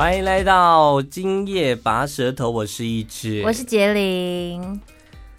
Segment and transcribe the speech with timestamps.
[0.00, 4.80] 欢迎来到今夜拔舌头，我是一只，我是杰林。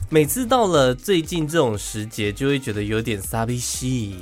[0.07, 4.13] 每次到了最近这种时节，就会觉得有点寂しい。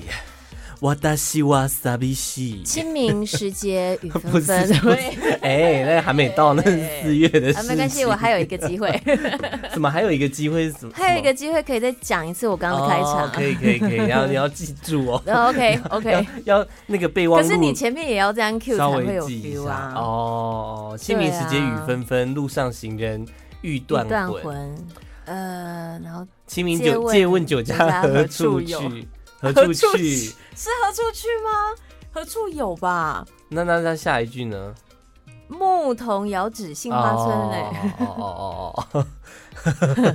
[0.81, 4.79] 哇达西哇萨比西，清明时节雨纷纷。
[4.79, 7.67] 对，哎，那还没到，那是四月的事情。
[7.67, 8.89] 没关系，我还有一个机会。
[9.73, 10.71] 怎么还有一个机会？
[10.71, 10.93] 是什么？
[10.95, 13.29] 还有一个机会可以再讲一次我刚刚的开场。
[13.29, 13.95] 可以，可以，可以。
[14.07, 15.21] 然后你要记住哦。
[15.49, 16.25] OK，OK。
[16.45, 17.45] 要那个备忘录。
[17.45, 19.93] 可是你前面也要这样 Q 才会有 feel 啊。
[19.97, 23.27] 哦，清明时节雨纷纷，路上行人
[23.61, 24.73] 欲断魂。
[25.25, 29.05] 呃，然后清明酒借问酒家何处去？
[29.41, 30.15] 何处去？
[30.55, 31.75] 是何处去吗？
[32.11, 33.25] 何处有吧？
[33.49, 34.73] 那那那下一句呢？
[35.47, 37.65] 牧童遥指杏花村嘞。
[37.99, 39.05] 哦哦哦哦哦。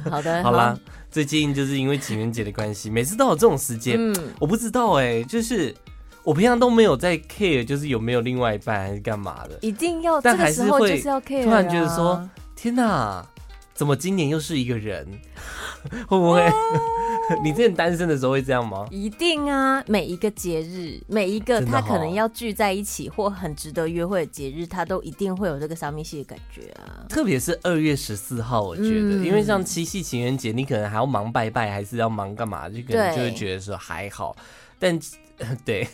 [0.11, 0.79] 好的， 好啦。
[1.11, 5.73] 最近就是因为情人节的关系，每次都有这种时间，嗯，我不知道哎，就是
[6.25, 13.25] 我平常都没有在 care，就是有没有另外一半还是干嘛的，一定要，但还是会就是要 care，突然觉得说，天哪！
[13.75, 15.07] 怎么今年又是一个人？
[16.09, 16.41] 会不会？
[16.41, 16.53] 哦、
[17.45, 18.87] 你之前单身的时候会这样吗？
[18.91, 19.83] 一定啊！
[19.87, 27.05] 每一个节日，每一个他可能要聚在一起或很值得约会的节日，他都一定会有这个小米系的感觉啊！
[27.09, 32.69] 特别是二月十四号，我觉得，嗯、因为像七夕情人节，你可能还要忙拜拜，还是要忙干嘛？
[32.69, 34.35] 就可能就会觉得说还好。
[34.79, 34.99] 但
[35.65, 35.87] 对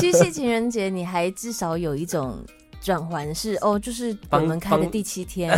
[0.00, 2.38] 七夕情人节，你还至少有一种
[2.80, 5.52] 转换是哦，就是我们开的第七天。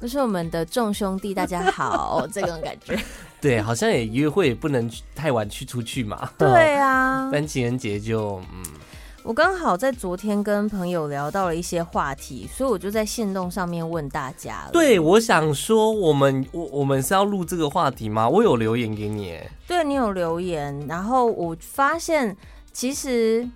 [0.00, 2.98] 就是我们的众兄弟，大家好，这种感觉。
[3.38, 6.30] 对，好像也约会也不能太晚去出去嘛。
[6.38, 8.62] 对啊， 但情人节就嗯，
[9.22, 14.70] 我刚好在昨天跟朋友聊到了一些话题，所以我就在线动上面问大家了。
[14.72, 18.26] 对，我想说，我们我我们是要录这个话题吗？
[18.26, 22.34] 我有留言给你，对，你有留言，然后我发现
[22.72, 23.46] 其实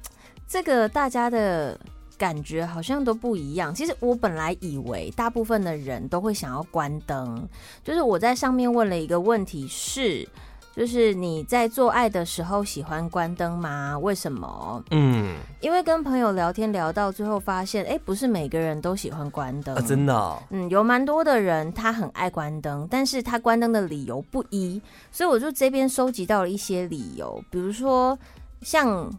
[0.46, 1.80] 这个大家的。
[2.24, 3.74] 感觉好像都不一样。
[3.74, 7.46] 其实我本来以为大部分的人都会想要关灯，
[7.82, 10.26] 就是我在上面问了一个问题是，
[10.74, 13.98] 就是你在做爱的时候喜欢关灯吗？
[13.98, 14.82] 为什么？
[14.90, 19.76] 嗯，因为跟朋友聊天聊到最后发现，哎，不是每个人都喜欢关灯。
[19.76, 20.42] 啊，真的哦？
[20.48, 24.80] 嗯，有蛮多的人他很爱关灯，但是他关灯的理由不一，
[25.12, 28.18] 所以我就这边收集到了一些理由，比如说
[28.62, 29.12] 像。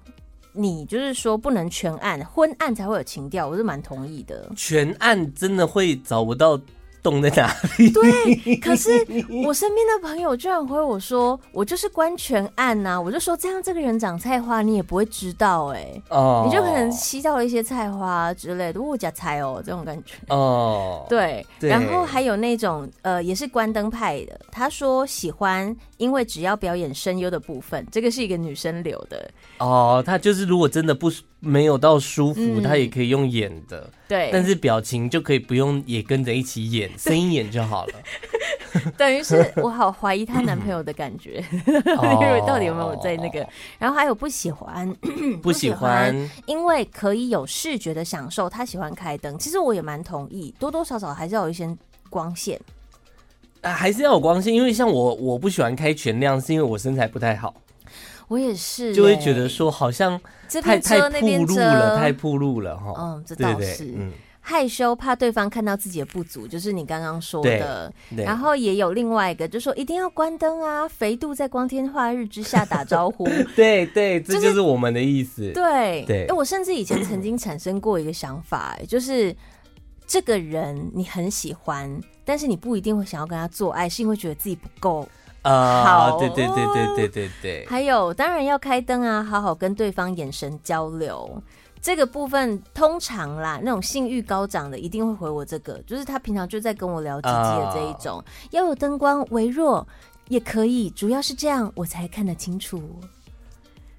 [0.56, 4.50] 你就是说不能全暗，昏暗才会有情调，我是蛮同意的。
[4.56, 6.60] 全暗真的会找不到。
[7.06, 7.92] 洞在哪里？
[7.92, 8.90] 对，可是
[9.46, 20.16] 我身边的朋友居然回我说，我就是关全案呐、啊，我就说这样这个人长菜花，你也不会知道哎、欸，哦，你就可能吸到了一些菜花之类的，我加菜哦这种感觉。
[20.30, 29.30] 哦， 对，对，然后还有那种呃也是关灯派的，他说喜欢，因为只要表演声优的部分，这个是一个女生留的。
[29.60, 31.12] 哦，他就是如果真的不。
[31.46, 37.94] 没有到舒服，嗯、他也可以用演的，对，但是表情就可以不用也跟着一起演， 声音演就好了。
[38.98, 43.42] 等于是我好怀疑她男朋友的感觉， 因为到底有没有在那个？
[43.44, 43.48] 哦、
[43.80, 44.94] 然后还有 不喜欢，
[45.42, 46.14] 不喜欢，
[46.46, 49.38] 因为可以有视觉的享受，他喜欢开灯。
[49.40, 51.74] 其实我也蛮同意，多多少少还是要有一些
[52.10, 52.60] 光线，
[53.62, 54.54] 啊，还是要有光线。
[54.54, 57.54] 因为像我，我不喜欢开全亮，是因为我身材不太好。
[58.28, 60.20] 我也是、欸，就会觉得说好像
[60.62, 62.94] 太太铺路了，太铺路了哈。
[62.98, 63.78] 嗯，这倒是。
[63.78, 67.92] 对对嗯，害羞怕对方看到自己的不足，就是你刚刚说的。
[68.16, 73.28] 然后也有另外一个，就说一定要关灯啊，肥度在光天化日之下打招呼。
[73.56, 75.42] 对对，这就是我们的意思。
[75.42, 79.36] 就是、对对，我甚至以前曾经产生过一个想法，就是
[80.06, 85.08] 这个人你很喜欢，但是你不一定会想要跟他做爱，是因为觉得自己不够。
[85.46, 87.66] 啊，好，对对对对对对对。
[87.68, 91.42] 还有，当然要开灯啊，好好跟对方眼神交流。
[91.82, 98.20] 这个部分通常啦，那种性欲高涨的一定会回我这个，就是他平常就在跟我聊鸡鸡的这一种。
[98.20, 99.88] Uh, 要有灯光微弱
[100.28, 102.82] 也可以，主要是这样我才看得清楚。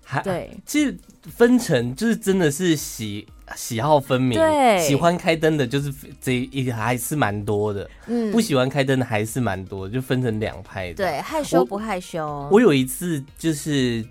[0.02, 3.28] 还对，其实分成就是真的是喜。
[3.54, 10.94] 喜好分明，对，喜欢开灯的，就是这一还是蛮多的，嗯，不喜欢开灯的还是蛮多的，就分成两派的。
[10.94, 12.26] 对，害羞不害羞？
[12.26, 14.04] 我，我有一次就是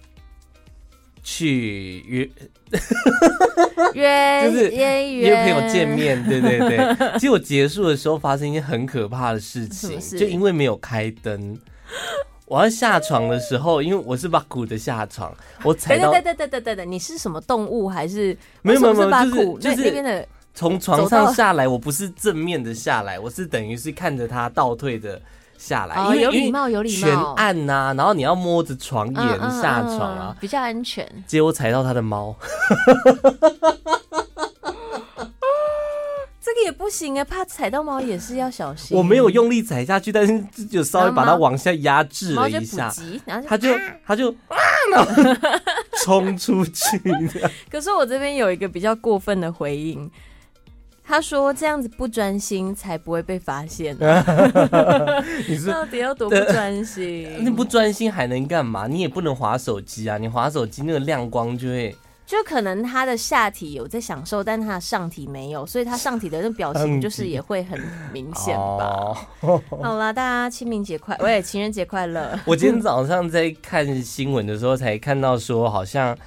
[1.21, 2.29] 去约
[3.93, 6.95] 约， 就是约约朋友见面，对对对。
[7.19, 11.57] 结果结束的时候发生一件很可怕的事情，就因为没有开灯。
[12.45, 16.11] 我要下床的时候，因为我是巴古的下床，我踩到。
[16.11, 18.37] 对对对对对对，你是什么动物还是？
[18.61, 20.27] 没有没有没有，就是就是那边的。
[20.53, 25.21] 从床上下来，我不是正面的下来，我是等于是看着他倒退的
[25.57, 25.97] 下来。
[26.05, 27.07] 因为，有礼貌有礼貌。
[27.07, 31.05] 全暗呐，然后你要摸着床沿下床啊，比较安全。
[31.27, 32.33] 结果踩到他的猫。
[36.85, 38.95] 不行啊，怕踩到毛也是要小心。
[38.95, 42.93] 我没有用力踩下去，但是就稍微把它往下压制了一下，
[43.25, 44.55] 然后它就它就啊，
[44.93, 45.11] 然后
[46.05, 47.01] 冲出去。
[47.71, 50.07] 可是我这边有一个比较过分的回应。
[51.07, 53.95] 他说：“这样子不专心才不会被发现。
[55.47, 57.29] ”你是到底要多不专心？
[57.45, 58.87] 你不专心还能干嘛？
[58.87, 60.17] 你也不能划手机啊！
[60.17, 61.95] 你划手机那个亮光就会……
[62.25, 67.79] 就可能他的下体有在享受，但他的上体没有，所以他上体的那表情就是也会很
[68.11, 69.27] 明显吧。
[69.81, 72.39] 好啦，大家清明节快，喂，情人节快乐！
[72.45, 76.17] 我今天早上在看新闻的时候才看到说，好像。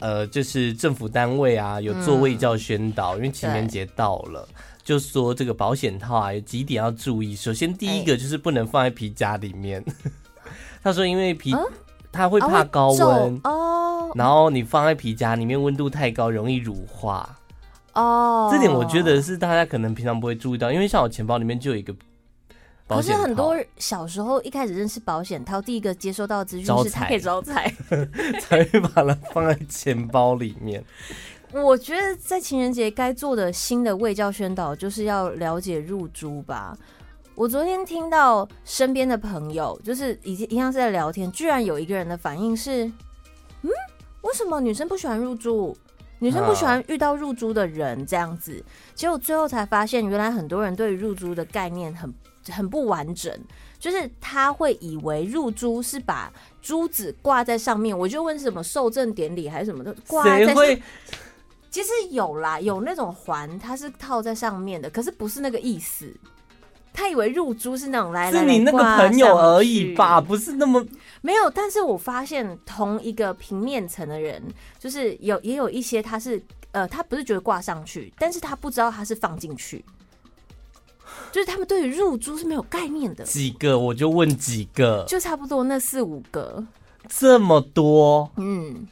[0.00, 4.48] 呃，就是政府单位啊，有做卫教宣导，嗯、因为情人节到了，
[4.84, 7.34] 就说这个保险套啊，有几点要注意。
[7.34, 9.82] 首先，第一个就是不能放在皮夹里面。
[9.82, 9.92] 欸、
[10.84, 11.66] 他说，因为皮他、
[12.12, 17.36] 啊、会怕高温哦，然后你放在皮夹里面，温度太高容易乳化
[17.94, 18.48] 哦。
[18.50, 21.94] 这点我觉得是大家可能平常不会注意到，因为像我钱包里面就有一个。
[22.88, 27.70] 可是很多小时候一开始认识保险套，第一个接收到的资讯是它可以招财，
[28.40, 30.82] 才会把它放在钱包里面。
[31.52, 36.74] 我觉得在情人节该做的新的卫教宣导，就是要了解入珠吧。
[37.38, 42.84] 我昨天听到身边的朋友，就是一一样是在聊天，居然有一个人的反应是：
[43.62, 43.70] 嗯，
[44.22, 45.76] 为什么女生不喜欢入珠？
[46.18, 48.60] 女生不喜欢遇到入珠的人这样子。
[48.92, 52.12] 结果最后才发现，原来很多人对于入珠的概念很。
[52.50, 53.30] 很不完整，
[53.78, 56.32] 就是他会以为入珠是把
[56.62, 57.96] 珠子挂在上面。
[57.96, 60.80] 我就问什么受赠典礼还是什么的挂在上面？
[61.70, 66.10] 其实有啦，有那种环，它是套在上面的，可是不是那个意思。
[66.98, 70.20] 他以为入珠是那种来来，是你那个朋友而已吧？
[70.20, 70.84] 不是那么
[71.20, 71.48] 没有。
[71.48, 74.42] 但是我发现同一个平面层的人，
[74.80, 76.42] 就是有也有一些他是
[76.72, 79.84] 呃，他不是觉得挂上去，但是他不知道他是放进去。
[81.30, 83.22] 就是他们对于入珠是没有概念的。
[83.24, 86.64] 几个我就问几个，就差不多那四五个，
[87.08, 88.28] 这么多。
[88.36, 88.86] 嗯，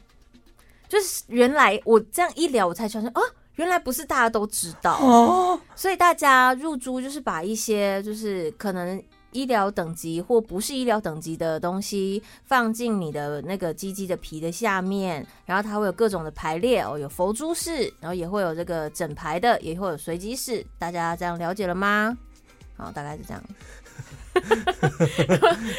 [0.87, 3.21] 就是原来我这样一聊，我才想说啊，
[3.57, 5.59] 原来不是大家都知道哦。
[5.75, 8.99] 所以大家入珠就是把一些就是可能
[9.31, 20.65] 医疗等级或不是医疗等级的东西放进你的那个鸡鸡的皮的下面，然后它会有各种的排列哦，有佛珠式，然后也会有这个整排的，也会有随机式。
[20.79, 22.17] 大家这样了解了吗？
[22.75, 23.43] 好， 大概是这样。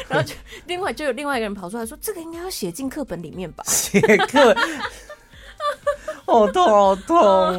[0.07, 0.35] 然后就
[0.65, 4.53] 另外就有另外一个人跑出来说：“这个应该要写进课本里面吧？”写课，
[6.29, 7.17] 好痛，好痛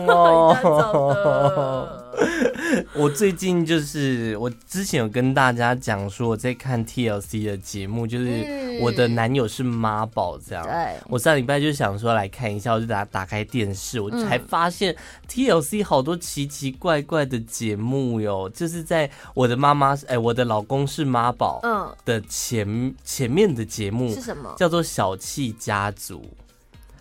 [0.09, 1.89] 哦！
[2.95, 10.65] 我最近就是我之前有跟大家讲说我在看 TLC 的节目，就是我的男友是妈宝这样。
[10.65, 14.95] 对，我上礼拜就想说来看一下，我就打打开电视，我才发现
[15.29, 24.55] TLC 好多奇奇怪怪的节目哟，就是在我的妈妈哎，我的老公是妈宝嗯的前前面的节目是什么？
[24.57, 26.23] 叫做小气家族。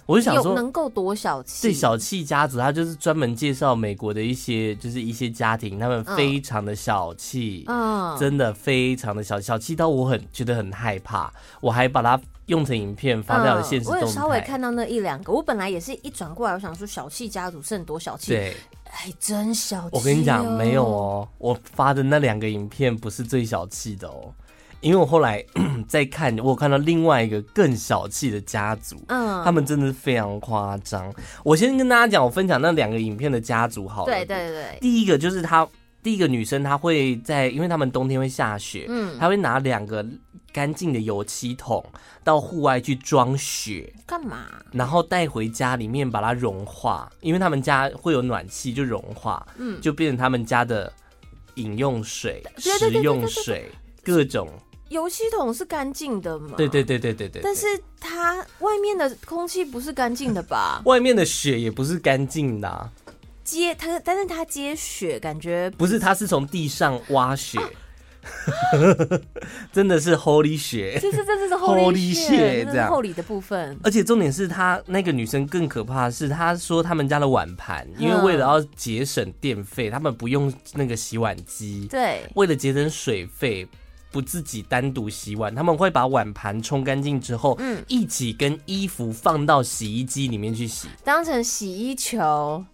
[0.10, 1.68] 我就想说，能够多小气？
[1.68, 11.32] 对，小气家族，他就是专门介绍美国的一些，就是一些家庭，他们非常的小气，嗯，真的非常的小，小气到我很觉得很害怕。
[11.62, 13.88] 我还把它用成影片发在了现实。
[13.88, 18.56] 我也稍微看到那一两个，我本来也是一转过来，我想说小气家族是很多小气，对，
[18.86, 19.90] 哎，真小气。
[19.92, 24.34] 我跟你讲，没有哦，我发的那两个影片不是最小气的哦。
[24.82, 25.44] 因为我后来
[25.88, 31.14] 在看，我有看到另外一个更小气的家族，嗯，他们真的是非常夸张。
[31.44, 34.12] 我先跟大家讲，我分享那两个影片的家族好了。
[34.12, 34.78] 对对对。
[34.80, 35.68] 第一个就是他，
[36.02, 40.06] 第一个女生她会在，因为他们冬天会下雪，嗯，她会拿两个
[40.54, 41.86] 干净的油漆桶
[42.24, 44.46] 到户外去装雪，干嘛？
[44.72, 50.92] 然后带回家里面把它融化，因为他们家会有暖气，就融化，嗯，就变成他们家的
[51.56, 53.70] 饮用水、食用水，
[54.02, 54.48] 各种。
[54.90, 56.56] 油漆桶是干净的嘛？
[56.58, 57.42] 对对对对对对。
[57.42, 57.66] 但是
[58.00, 60.82] 它外面的空气不是干净的吧？
[60.86, 62.92] 外面的雪也不是干净的啊。
[63.44, 67.60] 接它，但是它接雪，感觉不是，它是从地上挖雪，
[69.72, 73.76] 真的是 Holy 雪，就是这是 Holy 雪这样厚礼的部分。
[73.84, 83.68] 而且重点是她那个女生更可怕的是，她说他们家的碗盘，因为为了要节省电费，他们不用那个洗碗机，对，为了节省水费。
[84.12, 92.66] 不自己单独洗碗，他们会把碗盘冲干净之后，嗯，一起跟衣服放到洗衣机里面去洗，当成洗衣球。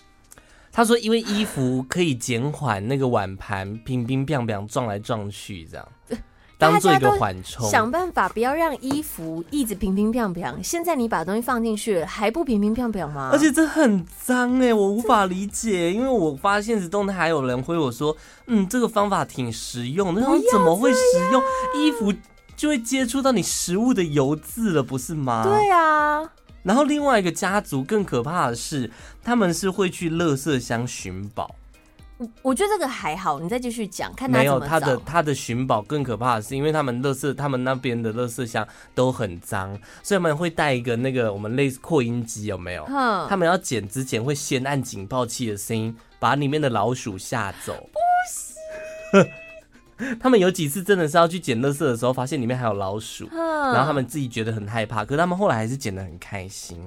[0.72, 5.88] 他说，因为衣服可以减缓那个碗盘乒乒乓乓撞来撞去，这样。
[6.58, 10.64] 当做一个缓冲，想办法不要让衣服一直平平平平。
[10.64, 13.30] 现在你把东西放进去了，还不平平平平吗？
[13.32, 18.16] 而且这很脏哎，我无法理解，因为我发现实动态还有人回我说，
[18.48, 20.22] 嗯，这个方法挺实用，那
[20.52, 21.00] 怎么会实
[21.32, 21.42] 用？
[21.76, 22.14] 衣服
[22.56, 25.44] 就会接触到你食物的油渍了，不是吗？
[25.44, 26.24] 对啊。
[26.64, 28.90] 然后另外一个家族更可怕的是，
[29.24, 31.54] 他们是会去垃圾箱寻宝。
[32.18, 42.86] 我我觉得这个还好，你再继续讲，看他没有他的他的寻宝更可怕的是，因为他们乐色，他们那边的乐色箱都很脏，所以他们会带一个那个我们类似扩音机，有没有？
[42.88, 47.74] 嗯，他们要捡之前会先按警报器的声音，把里面的老鼠吓走。
[47.92, 48.00] 不
[48.32, 49.30] 是。
[50.20, 56.78] 他们有几次真的是要去捡乐色的时候，发现里面还有老鼠，然后他们自己觉得很害怕，可是他们后来还是捡得很开心。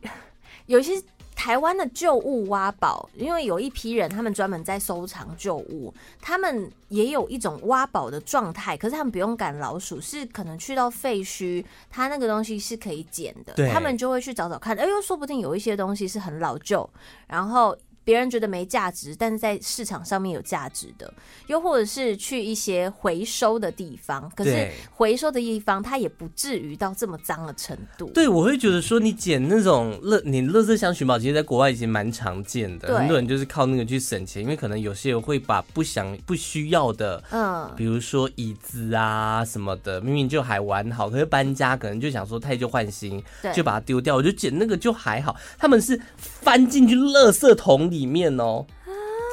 [0.64, 0.92] 有些
[1.36, 16.88] 台湾的旧物挖宝，因为有一批人他们专门在收藏旧物，他们也有一种挖宝的状态，可是他们不用赶老鼠，是可能去到废墟，他那个东西是可以捡的，他们就会去找找看，哎呦，说不定有一些东西是很老旧，
[17.28, 17.76] 然后。
[18.06, 21.12] 别人觉得没价值，但是在市场上面有价值的，
[21.48, 28.06] 又或者是去一些回收的地方，可是回收的地方它也不至于到这么脏的程度。
[28.14, 43.20] 对，我会觉得说你捡那种乐，你乐色箱寻宝，其实在国外已经蛮常见的，很多人就是靠那个去省钱，因为可能有些人会把不想不需要的，嗯，比如说椅子啊什么的，明明就还完好，可是搬家可能就想说太旧换新，
[43.52, 44.14] 就把它丢掉。
[44.14, 47.95] 我就捡那个就还好，他们是翻进去乐色桶里。
[47.96, 48.66] 里面哦，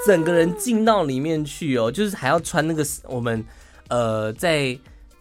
[0.05, 3.43] 整个人进到里面去哦，就是还要穿那个我们
[3.89, 4.77] 呃在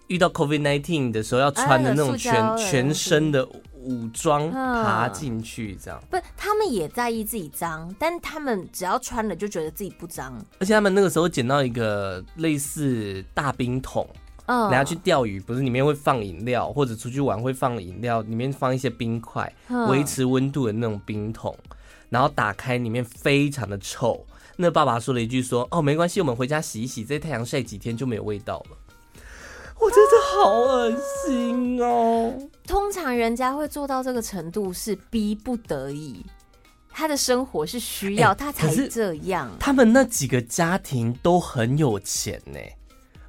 [0.06, 3.44] 遇到 COVID nineteen 的时候要穿的那种全全身的
[3.82, 6.00] 武装爬进去，这样。
[6.10, 10.38] 不，他们也在意自己脏，但他们只要穿了就觉得自己不脏。
[10.60, 14.06] 而且他们那个时候捡到一个类似大冰桶，
[14.46, 19.52] 嗯，然后去钓鱼，不是里面会放饮料，或者出去玩会放饮料，里面放一些冰块，
[19.88, 21.56] 维持温度的那种冰桶。
[22.12, 24.22] 然后打开，里面非常的臭。
[24.54, 28.76] 那爸爸说了一句说：“哦，没关系，我们回家洗一洗，在太阳晒几天就没有味道了。”
[29.80, 32.34] 我真的好恶心哦。
[32.66, 36.22] 通常人家会做到这个程度是逼不得已，
[36.90, 39.50] 他的生活是需要，他才这样。
[39.58, 42.60] 他们那几个家庭都很有钱呢。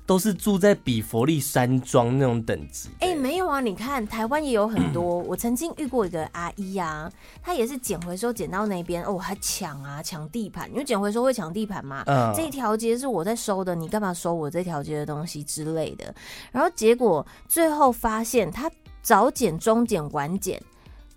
[0.06, 2.90] 都是住在比佛利山庄那种等级。
[3.00, 3.62] 哎、欸，没有啊！
[3.62, 5.20] 你看台湾也有很多。
[5.20, 12.04] 我曾经遇过一个阿姨啊，她也是捡回收捡到那边哦，还抢啊抢地盘，因为捡回收会抢地盘嘛。
[12.06, 16.14] 嗯，这一条街是我在收的，你干嘛收我这条街的东西之类的。
[16.52, 18.70] 然后结果最后发现，她
[19.02, 20.62] 早捡、中捡、晚捡，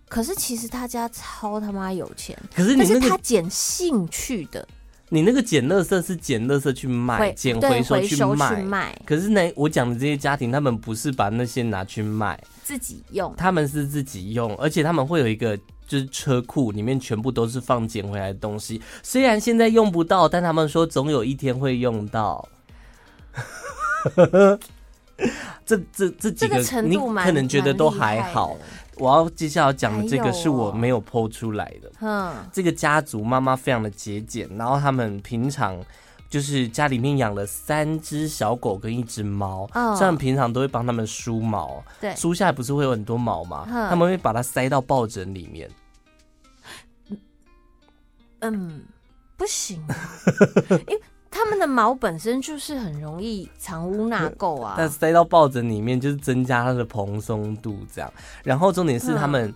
[0.08, 2.36] 可是其实他家超他妈有钱。
[2.54, 4.66] 可是你、那是他捡兴趣的。
[5.08, 8.98] 你那个捡垃圾是捡垃圾去卖，捡回收去卖。
[9.04, 13.32] 可是呢，我讲的这些家庭，他们不是把那些拿去卖，自己用。
[13.36, 18.82] 他们是自己用，而且他们会有一个就是车库，里面全部都是放捡回来的东西。
[19.02, 22.48] 虽然现在用不到，但他们说总有一天会用到。
[25.64, 28.56] 这这这几个，个你可能觉得都还好。
[28.96, 31.92] 我要接下来讲的这个是我没有 po 出来的。
[32.00, 35.78] 嗯，这个家族妈妈非常的节俭，然后他们平常
[36.28, 43.66] 就是家里面养了三只小狗跟一只猫，虽然平常都会帮他们梳毛，对，梳下来不是会有很多毛吗？
[43.68, 45.70] 他们会把它塞到抱枕里面。
[48.40, 48.82] 嗯，
[49.36, 49.84] 不行，
[50.88, 51.00] 因为。
[51.36, 58.10] 他们的毛本身就是很容易藏污纳垢啊，但塞到抱枕里面就是增加它的蓬松度，这样。
[58.42, 59.52] 然后重点是他们，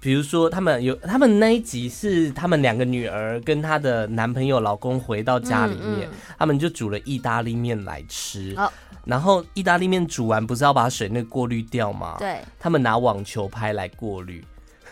[0.00, 8.56] 比如说他们有他们那一集是他们两个女儿跟她的男朋友、老公回到家里面，他们就煮了意大利面来吃。
[9.04, 12.16] 然后意大利面煮完不是要把水那个过滤掉吗？
[12.18, 14.44] 对，他们拿网球拍来过滤。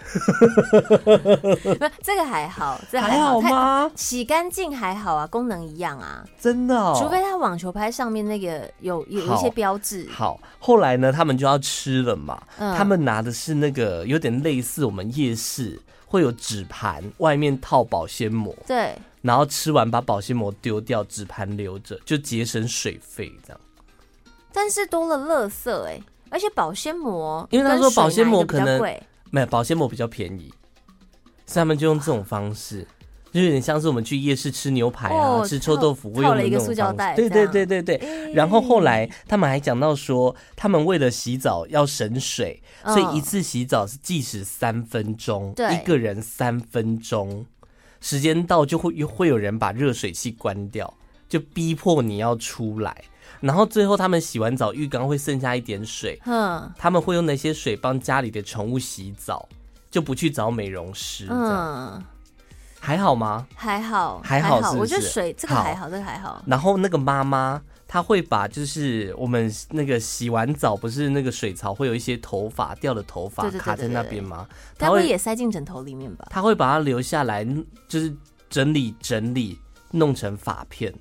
[2.03, 3.91] 这个还好，这还好，还好吗？
[3.95, 6.97] 洗干净还好啊，功能一样啊，真的哦。
[6.99, 10.09] 除非它网球拍上面那个有有一些标志。
[10.11, 12.43] 好，后来呢，他们就要吃了嘛。
[12.59, 18.55] 嗯，他们拿的是那个有点类似我们夜市会有纸盘，外面套保鲜膜。
[18.67, 18.97] 对。
[19.21, 23.61] 然后吃完把保鲜膜丢掉，纸盘留着，就节省水费这样。
[24.53, 28.81] 但是多了垃圾哎、欸，而且保鲜膜，因为他说保鲜膜可能
[29.29, 29.33] 贵。
[29.33, 30.53] 没有保鲜膜比较便宜，
[31.47, 32.87] 所以他们就用这种方式，
[33.33, 37.17] 就有点像是我们去夜市吃牛排啊、哦、吃臭豆腐会用的那种方式。
[37.17, 37.97] 对对对对对。
[37.97, 47.45] 欸、然后后来他们还讲到说，他们为了洗澡要省水，嗯、所以一次洗澡是计时三分钟，对一个人三分钟，
[48.01, 50.93] 时间到就会会有人把热水器关掉，
[51.29, 53.05] 就逼迫你要出来。
[53.40, 59.49] 然后最后他们洗完澡，浴缸会剩下一点水，嗯，他们会用那些水帮家里的宠物洗澡，
[59.90, 62.02] 就不去找美容师，嗯，
[62.80, 63.47] 还好吗？
[63.54, 64.73] 还好，还好？
[64.73, 66.42] 我觉得水这个还好，这个还好。
[66.47, 67.62] 然后那个妈妈。
[67.90, 74.47] 她会把就是我们那个洗完澡，不是那个水槽会有一些头发掉的头发卡在那边吗？
[74.76, 76.26] 她会也塞进枕头里面吧？
[76.28, 77.42] 她会把它留下来，
[77.88, 78.14] 就是
[78.50, 79.59] 整理整理，
[79.92, 80.92] 弄成发片。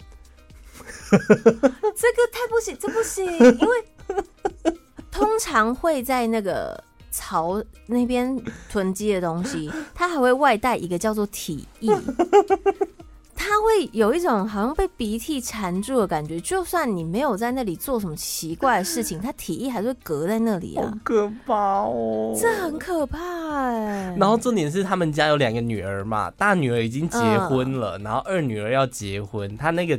[1.10, 4.74] 这个太不行，这不行，因为
[5.12, 11.96] 通常会在那个槽那边囤积的东西，它还会外带一个叫做体液。
[13.40, 21.54] 它会有一种好像被鼻涕缠住的感觉，就算你没有在那里做什么奇怪的事情，它体液还是会隔在那里啊，好可怕
[21.84, 24.16] 哦，这很可怕哎。
[24.20, 29.98] 然后重点是他们家有两个女儿嘛，大女儿已经结婚了，嗯、然后二女儿要结婚，她那个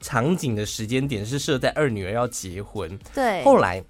[0.00, 2.98] 场景的时间点是设在二女儿要结婚。
[3.14, 3.82] 对，后来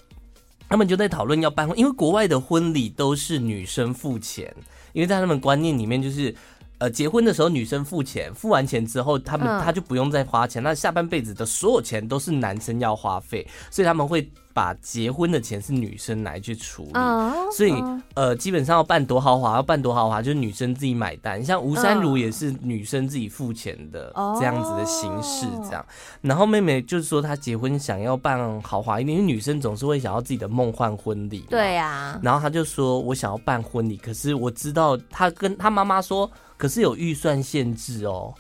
[0.69, 4.55] 他们就在讨论要办婚，因为国外的婚礼都是女生付钱，
[4.93, 6.35] 因为在他们观念里面就是。
[6.81, 14.31] 呃，结婚的时候女生付钱，付完钱之后，他们他就不用再花钱，那下半辈子的所有钱都是男生要花费，所以他们会。
[14.59, 18.01] 把结婚的钱是女生来去处理，oh, 所以、oh.
[18.15, 21.45] 呃，基本上要办多豪华，要办多豪华，就是女生自己买单。
[21.45, 25.81] 像吴珊如也是女生自己付钱的这样子的形式，这样。
[25.81, 26.31] Oh.
[26.31, 31.45] 然后妹妹就是说她结婚想要办豪华一点，因为女生总是会想要自己的梦幻婚礼。
[31.49, 32.19] 对呀。
[32.21, 38.35] 然后她就说：“我想要办婚礼，可是我知道她跟她妈妈说，可是有预算限制哦。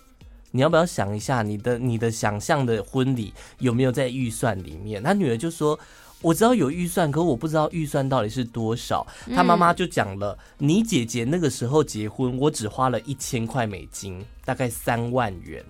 [0.51, 5.79] 你要不要想一下，你的你的想象的婚礼有没有在预算里面？”她女儿就说。
[6.21, 9.07] 我知道有预算，可我不知道预算到底是多少。
[9.35, 15.65] 他妈妈就讲了，你姐姐那个时候结婚，我只花了一千块美金，大概三万元。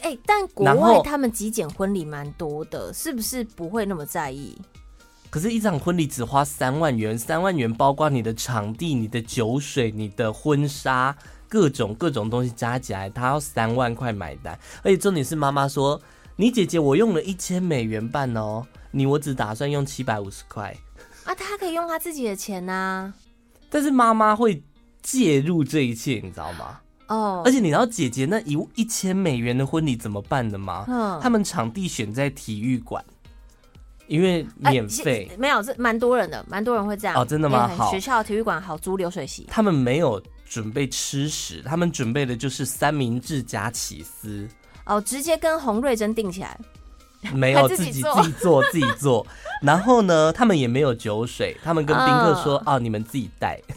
[0.00, 4.58] 哎、欸，但国外他们极简婚礼蛮多的，是不是不会那么在意？
[5.30, 11.16] 可是，一场婚礼只花三万元，三万元包括你的场地、你的酒水、你的婚纱，
[11.48, 14.58] 各种各种东西加起来，他要三万块买单。
[14.82, 15.98] 而且重点是，妈妈说，
[16.36, 18.66] 你姐姐我用了一千美元办哦。
[18.92, 20.76] 你我只打算用七百五十块
[21.24, 23.14] 啊，他可以用他自己的钱呐、啊。
[23.68, 24.62] 但是妈妈会
[25.02, 26.78] 介入这一切，你知道吗？
[27.08, 27.46] 哦，oh.
[27.46, 30.84] 而且你知道姐姐那一一千美元的婚礼怎么办的吗？
[30.88, 31.22] 嗯，oh.
[31.22, 33.04] 他们场地选在体育馆，
[34.06, 35.36] 因为免费、欸。
[35.36, 37.16] 没有，这蛮多人的，蛮多人会这样。
[37.16, 37.68] 哦，真的吗？
[37.68, 39.44] 好，学校体育馆好租流水席。
[39.48, 44.48] 他们没有准备吃食，他们准备的就是三明治加起司。
[44.86, 46.58] 哦，直接跟洪瑞珍订起来。
[47.32, 49.24] 没有自己自己做 自己做，
[49.62, 53.60] 然后呢，他们也没有酒水，他们跟宾客说：“哦，你们自己带。”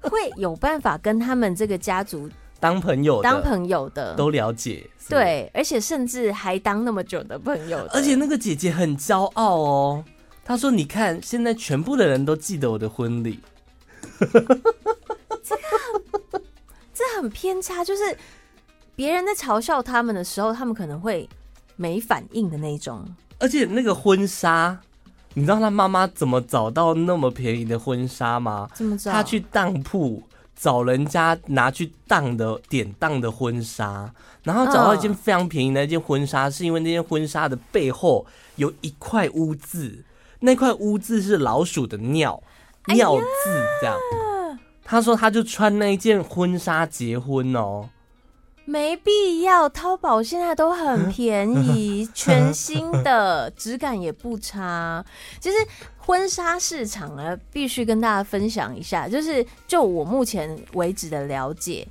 [0.00, 7.86] 会有办法跟他们这个家族当朋友，当朋友的都了解，对，而且甚至还当那么久的朋友。
[7.90, 10.04] 而且那个姐姐很骄傲哦，
[10.44, 13.40] 她说：“你看，现在全部的人都记得我的婚礼。”
[14.18, 16.42] 这个
[16.94, 18.16] 这很偏差，就是。
[18.98, 21.28] 别人在嘲笑他们的时候，他们可能会
[21.76, 23.06] 没反应的那种。
[23.38, 24.76] 而且那个婚纱，
[25.34, 28.68] 你知道他妈妈怎么找到那么便宜的婚纱吗？
[28.74, 29.12] 怎么找？
[29.12, 30.20] 他去当铺
[30.56, 40.04] 找人家拿去当的典当的婚纱，然后找到一件非常便宜的一件婚纱，是因为那件婚纱的背后有一块污渍，
[40.40, 42.42] 那块污渍是老鼠的尿
[42.86, 43.96] 尿渍，这样。
[44.82, 47.88] 他说他就穿那一件婚纱结婚哦。
[48.68, 55.02] 没必要，淘宝现在都很便宜， 全新的质感也不差。
[55.40, 55.56] 其实
[55.96, 61.88] 婚纱市场呢，必须跟大家分享一下，就是就我目前为止的了解。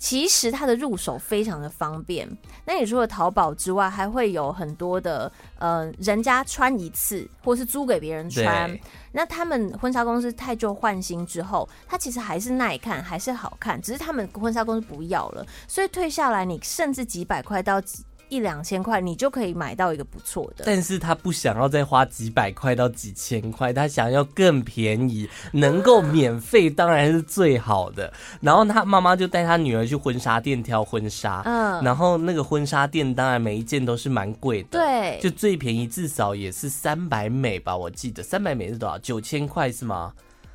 [0.00, 2.26] 其实它的入手非常的方便。
[2.64, 8.76] 那你除了淘宝之外，还会有很多的呃，人家穿一次，或是租给别人穿。
[9.12, 18.02] 那他们婚纱公司太旧换新之后，它其实还是耐看，还是好看，只是他们婚纱公司不要了，所以退下来，你甚至几百块到几。
[18.30, 20.64] 一两千块，你就可以买到一个不错的。
[20.64, 28.10] 但是他不想要再花几百块到几千块，他想要更便宜，能够 免费当然是最好的。
[28.40, 38.96] 然后他妈妈就带他女儿去婚纱店挑婚纱，嗯，然后那个婚纱店当然每一件都是蛮贵的，对，就最便宜至少也是三百美吧，我记得三百美是多少？
[38.98, 40.12] 九千块是吗？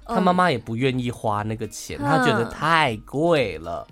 [0.07, 3.87] 他妈妈也不愿意花那个钱，他觉得太贵了。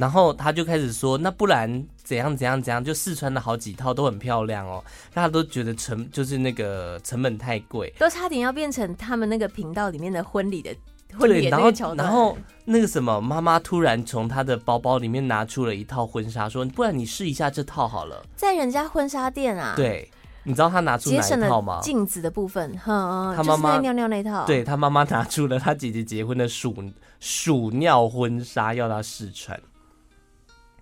[0.00, 1.86] 然后他就开始说，那不然。
[2.02, 4.82] 怎样怎样怎样，就试穿了好几套，都很漂亮哦。
[5.14, 10.74] 大家都觉得成就是那个成本太贵，都差点要变成他们那个频道里面的婚礼的
[11.20, 19.74] 对，然后然后那个什么，妈妈突然从她的包包里面拿出了一套婚纱，说：“不然你试一下这套好了。”在人家婚纱店啊？
[19.76, 20.10] 对，
[20.42, 21.78] 你知道她拿出哪一套吗？
[21.80, 24.44] 镜子的部分，哼，他妈妈尿尿那套。
[24.46, 26.74] 对，他妈妈拿出了他姐姐结婚的鼠
[27.20, 29.56] 鼠尿婚纱，要她试穿。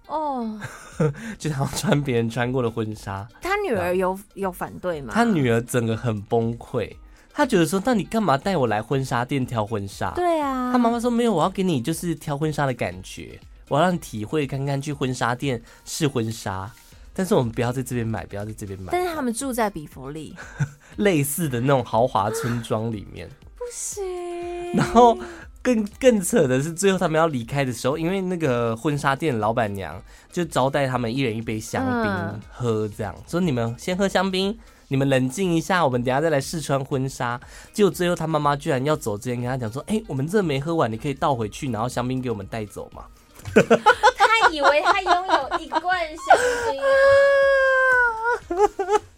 [0.08, 0.60] 哦，
[1.38, 3.28] 就他穿别人穿过的婚纱。
[3.40, 5.12] 他女儿有有反对吗？
[5.14, 6.90] 他女儿整个很崩溃。
[7.32, 10.10] 他觉得说，那你干嘛带我来婚纱店挑婚纱？
[10.16, 16.68] 对啊，他妈妈说没有，我要给你就是挑婚纱的感觉，我要让你体会看看去婚纱店试婚纱。
[17.14, 18.88] 但是我们不要在这边买，不要在这边买。
[18.90, 20.34] 但是他们住在比弗利，
[20.98, 24.04] 类似的那种豪华村庄里面， 不行。
[24.74, 25.16] 然后
[25.74, 30.00] 更更扯的是，最后他们要离开的时候，因为那个婚纱店老板娘
[30.33, 34.59] 就招待他们一人一杯香槟喝，这样、嗯、说你们先喝香槟。
[34.90, 37.38] 你们冷静一下，我们等下再来试穿婚纱。
[37.74, 43.04] 结果最后他妈妈居然要走之前跟他讲说：“哎、欸，我们这没喝完，你可以倒回去，然后香槟给我们带走嘛。
[44.16, 46.38] ”他以为他拥有一罐香
[46.70, 46.88] 槟啊！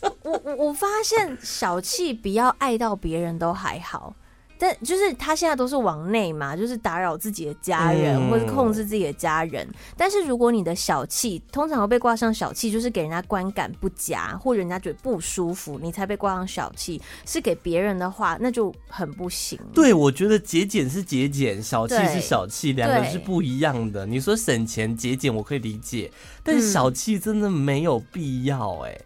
[0.24, 4.12] 我我我发现小气比要爱到别人都还好。
[4.60, 9.66] 但就是他现在都是往内嘛，就是打扰自己的家人，嗯、或者控制自己的家人。
[9.96, 17.00] 但是如果你的小气，通常会被挂上小气，就是给人家观感不佳，或者人家觉得不舒服，你才被挂上小气。
[17.24, 19.58] 是给别人的话，那就很不行。
[19.72, 24.04] 对，我觉得节俭是节俭，小气是小气，两个是不一样的。
[24.04, 29.04] 你说省钱节俭，我可以理解，但是小气真的没有必要哎、欸。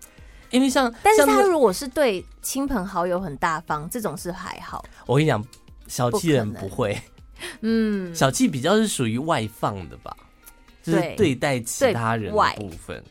[0.54, 4.84] 因为像，但是他如果是对亲朋好友很大方，这种是还好。
[5.04, 5.44] 我跟你讲，
[5.88, 6.96] 小气人不会，
[7.62, 10.16] 嗯，小气比较是属于外放的吧，
[10.80, 13.02] 就是对待其他人的部分。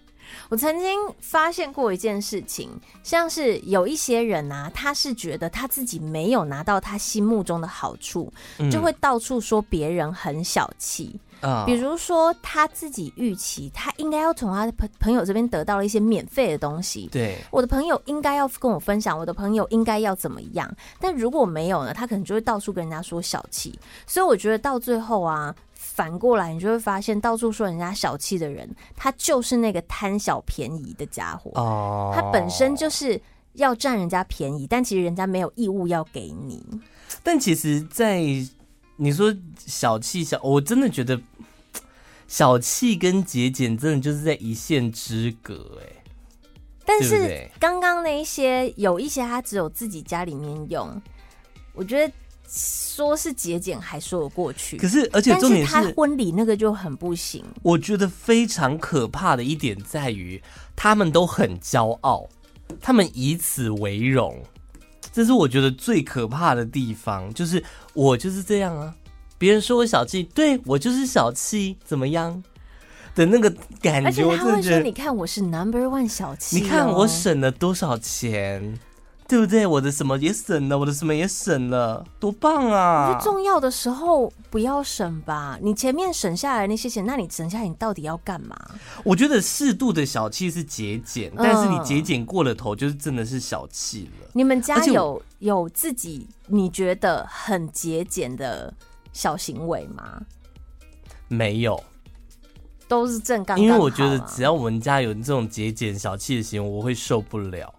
[0.47, 2.69] 我曾经发现过一件事情，
[3.03, 8.31] 像是有一些人啊，他是觉得他自己没有拿到他心目中的好处，
[8.71, 11.19] 就会到处说别人很小气。
[11.65, 20.73] 比如说他自己预期他应该要从他的朋朋友这边得到了一些免费的东西，对，我的朋友应该要跟我分享，我的朋友应该要怎么样？
[20.99, 23.77] 但如果没有呢，他可能就会到处跟人家说小气。
[24.07, 31.51] 所以我觉得到最后啊，反过来你就会发现，到处说人家小气的人，他就是那个贪小便宜的家伙。
[31.55, 33.19] 哦，他本身就是
[33.53, 36.65] 要占人家便宜，但其实人家没有义务要给你。
[37.21, 38.21] 但其实，在
[38.95, 41.19] 你说小气小，我真的觉得
[42.33, 46.03] 小气跟节俭真的就是在一线之隔哎。
[46.83, 50.99] 但是刚刚那一些有一些他只有自己家里面用，
[51.73, 52.11] 我觉得
[52.49, 54.77] 说是节俭还说得过去。
[54.77, 57.45] 可是而且重点是，他婚礼那个就很不行。
[57.61, 60.41] 我觉得非常可怕的一点在于，
[60.75, 62.27] 他们都很骄傲，
[62.81, 64.41] 他们以此为荣。
[65.11, 68.95] 这是我觉得最可怕的地方，就是我就是这样啊，
[69.43, 72.41] 别人说我小气，对，我就是小气，怎么样
[73.13, 73.49] 的那个
[73.81, 74.07] 感觉？
[74.07, 78.79] 而且他会说：“你看我是 number one 小气，你看我省了多少钱。”
[79.25, 79.65] 对不对？
[79.65, 83.17] 我的什么也省了，我的什么也省了，多棒啊！
[83.23, 85.57] 重要的时候不要省吧。
[85.61, 88.55] 你前面省下来那些钱，那你省下来你到底要干嘛？
[89.03, 94.27] 我觉得适度的小气是节俭，嗯、但是你节俭过了头，就是真的是小气了。
[94.33, 98.71] 你们家有有自己你觉得很节俭的
[99.13, 100.21] 小行为吗？
[101.29, 101.81] 没有，
[102.87, 103.65] 都是正刚刚啊。
[103.65, 107.73] 因为我觉得只要我们家有这种节俭小气的行为，我会受不了。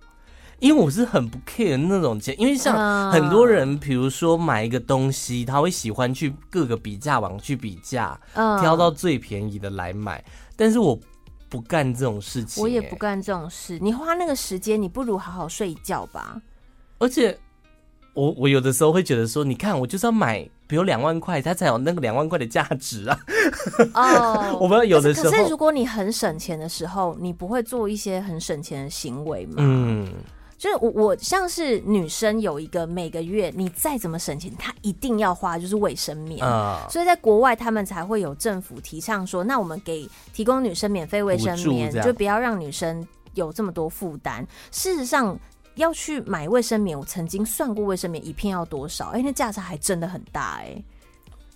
[0.60, 10.24] 因为我是很不 care 那种钱，因为像很多人，比如说买一个东西，他会喜欢去各个比价网去比价，挑到最便宜的来买。
[10.56, 10.98] 但是我
[11.50, 13.78] 不干这种事情，我也不干这种事。
[13.80, 16.40] 你花那个时间，你不如好好睡一觉吧。
[16.98, 17.36] 而且，
[18.14, 23.18] 我我有的时候会觉得说，你看，我就是要买，比如两万块，它才有那个两万块的价值啊。
[23.94, 29.54] 哦， 我们有的时候，可是如果你很省钱的时候，你不会做一些很省钱的行为嘛？
[29.58, 30.12] 嗯。
[30.56, 36.38] 就是我，我像是女生有一个每个月你再怎么省钱，她一定要花就是卫生棉，
[36.88, 44.46] 所以在国外他们才会有政府提倡说，那我们给提供女生免费卫生棉，就不要让女生有这么多负担。
[44.70, 45.38] 事实上，
[45.74, 50.82] 要去买卫生棉，我曾经算过卫生棉一片要多少，哎，那价差还真的很大，哎，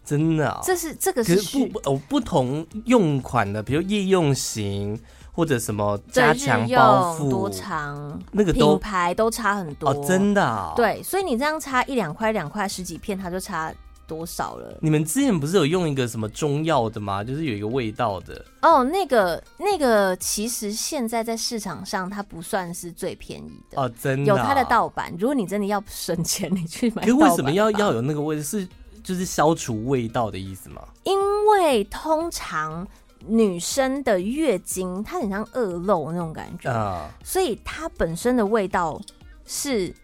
[0.05, 4.99] 真的啊，这是这个是不不不同用款的，比如夜用型。
[5.31, 10.73] 或者什么加强包覆多长，那个品牌都差很多哦，真的、哦。
[10.75, 13.73] 对，所以你这样差一两块、两块十几片，它就差
[14.09, 14.79] 多少了？
[14.81, 17.23] 你们之前不是有用一个什么中药的吗？
[17.23, 25.14] 就是有一个味道的哦，那个那个其实现在在市场上它不算是最便宜的哦，真的、哦、有它的盗版。
[25.18, 27.05] 如果你真的要省钱，你去买。
[27.05, 28.42] 可为什么要要有那个味道？
[28.42, 28.66] 是
[29.05, 30.83] 就是消除味道的意思吗？
[31.05, 31.18] 因
[31.49, 32.87] 为通常
[33.27, 39.01] 女生的月经它很像恶露那种感觉啊，所以它本身的味道
[39.44, 39.94] 是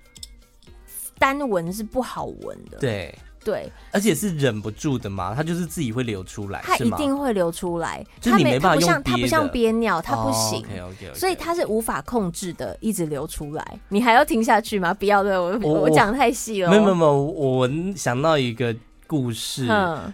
[1.19, 2.79] 单闻是不好闻的。
[2.79, 3.15] 对。
[3.45, 11.15] 对，而且是忍不住的嘛，它就是自己会流出来，它一定会流出来，就是你没办法用，它不像憋尿，它不行，oh, okay, okay, okay.
[11.15, 13.79] 所以它是无法控制的，一直流出来。
[13.91, 14.95] 你还要听下去吗？
[14.95, 16.71] 不要的，我我，讲太细了。
[16.71, 18.75] 没有没有没有，我想到一个
[19.07, 19.67] 故事，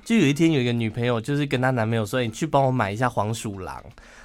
[0.05, 3.81] 就有一天有一个女朋友，就是跟她男朋友说：“你去帮我买一下黄鼠狼。”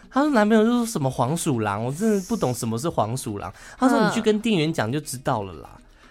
[0.10, 5.70] 她说：“男朋友就说什么黄鼠狼，我真的不懂什么是黄鼠狼。”她说：“你去跟店员讲就知道了啦。”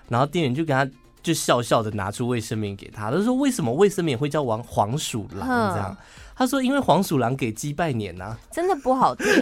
[0.08, 0.88] 然后店员就跟他。
[1.24, 5.96] 就笑笑的拿出卫生棉给他，他说：“为什么卫生棉会叫王黄鼠狼？”这样，
[6.36, 9.26] 他说：“因为黄鼠狼给鸡拜年呐、啊。”真的不好听。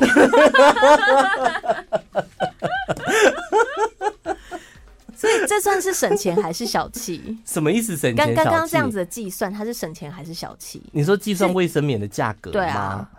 [5.16, 7.36] 所以这算是省钱还是小气？
[7.44, 7.96] 什么意思？
[7.96, 8.34] 省钱？
[8.34, 10.82] 刚刚刚这样子的计算，它是省钱还是小气？
[10.92, 12.52] 你说计算卫生棉的价格吗？
[12.52, 13.10] 对啊，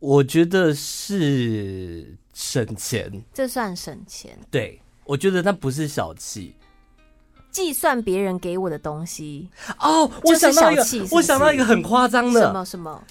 [0.00, 3.22] 我觉得是省钱。
[3.32, 4.36] 这算省钱？
[4.50, 6.54] 对，我觉得它不是小气。
[7.50, 9.48] 计算别人给我的东西
[9.80, 13.02] 哦，我想到一个，我想到一个很夸张的什么什么，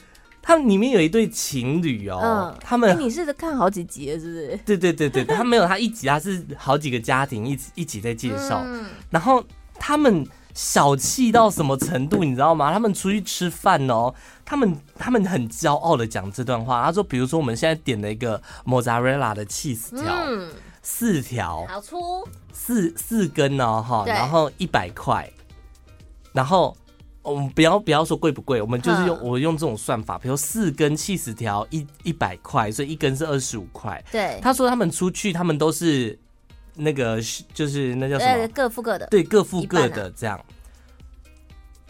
[0.42, 4.60] 他们里面有一对情侣哦，嗯、他们、欸、你是看好几集了是不是？
[4.66, 9.44] 对对对对，他没有他一集，他是好几个家庭一起一起在介绍，嗯、然后
[9.78, 12.72] 他们小气到什么程度，你知道吗？
[12.72, 14.14] 他们出去吃饭哦，
[14.46, 20.06] 他们他们很骄傲的讲这段话，他说，比如说我们现在点了一个莫扎瑞拉的起司条。
[20.28, 20.50] 嗯
[20.90, 25.30] 四条，好粗，四四根哦，哈，然后一百块，
[26.32, 26.76] 然后
[27.22, 34.02] 我们不要不要说贵不贵，我们就是用我用这种算法，比如四根七十条一一百块，所以一根是二十五块。
[34.10, 36.18] 对，他说他们出去，他们都是
[36.74, 37.22] 那个
[37.54, 38.48] 就是那叫什么？
[38.48, 40.40] 各付各的，对，各付各的这样。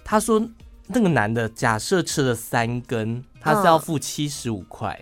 [0.04, 0.42] 他说
[0.88, 5.00] 那个男的假设吃了三根，他是要付七十五块。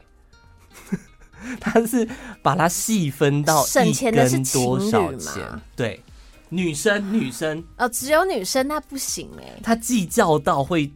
[1.59, 2.07] 他是
[2.41, 5.43] 把它细分到省钱的是多少钱？
[5.75, 6.01] 对，
[6.49, 7.63] 女生女生。
[7.77, 10.91] 哦，只有女生那不行哎、欸，他计较到会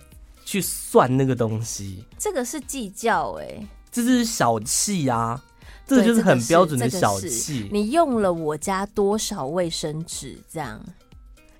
[0.45, 5.41] 去算那个东西，这个是计较哎、欸，这是小气啊，
[5.85, 7.69] 这个就是很标准的小气、这个。
[7.71, 10.79] 你用了我家多少卫生纸这样？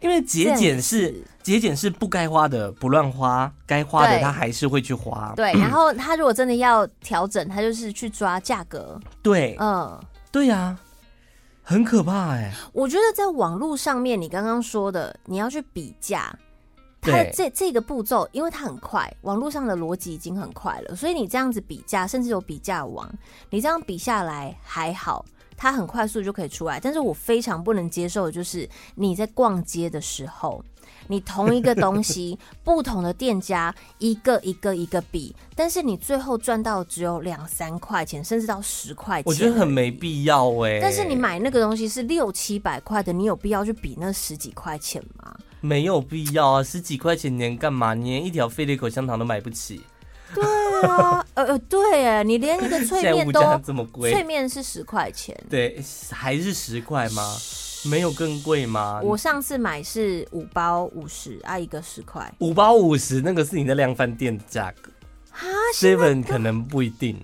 [0.02, 5.34] 因为节俭是节俭是不该花的不乱花，该花的他还是会去花。
[5.36, 9.00] 对，然后他如果真的要调整，他就是去抓价格。
[9.22, 10.00] 对，嗯，
[10.32, 10.78] 对呀，
[11.62, 12.54] 很可怕哎。
[12.72, 16.34] 我觉得在网络上面，你刚刚说的，你要去比价，
[17.02, 23.10] 它这这个步骤，因为它很快，网络上的逻辑已经很快了，所以你这样子比价，甚至有比价网，
[23.50, 25.26] 你这样比下来还好。
[25.62, 30.64] 它很快速就可以出来，但是我非常不能接受的就是你在逛街的时候，
[31.08, 40.80] 你同一个东西， 不同的店家一个一个一个比，但是你最后赚到只有两三块钱，甚至到十块钱，我觉得很没必要哎、欸。
[40.82, 45.36] 但是你买那个东西是六七百块的，你有必要去比那十几块钱吗？
[45.60, 47.94] 没有必要啊，十几块钱你能干嘛？
[47.94, 49.82] 你连一条飞利口香糖都买不起。
[50.36, 57.36] 对啊，呃呃，对哎，你连一个脆 面都这么贵，脆面是十块钱，对，还是十块吗？
[57.86, 59.00] 没有更贵吗？
[59.04, 64.92] 我上次买是五包五十啊，一个十块，五包五十，那个是你的量贩店的价格
[65.32, 67.18] 啊，seven 可能不一定。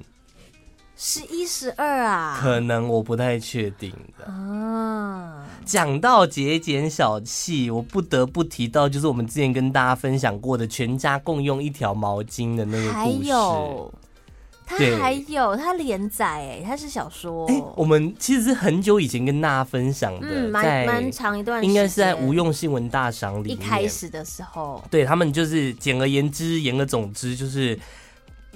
[0.97, 5.45] 十一十二啊，可能我不太确定的啊。
[5.65, 12.93] 讲到节俭小气，我不得不提到，就是我们之前跟大家分享过的全家共用一条毛巾的那个故事。
[12.93, 13.93] 还有，
[14.65, 17.45] 它还有它连载，哎，它是小说。
[17.47, 23.51] 哎，我们其实是很久以前跟大家分享的，嗯，蛮蛮长一段，应该是在无用新闻大赏里面。
[23.51, 27.77] 一开始的时候，对他们就是简而言之，言而总之就是。